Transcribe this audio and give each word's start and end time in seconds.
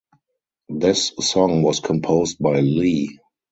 This 0.69 1.11
song 1.19 1.61
was 1.61 1.79
composed 1.79 2.39
by 2.39 2.59
Lee. 2.61 3.19